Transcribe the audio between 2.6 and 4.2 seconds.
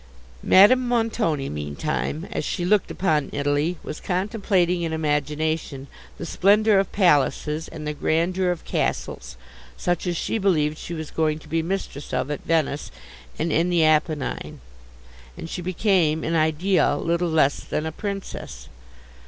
looked upon Italy, was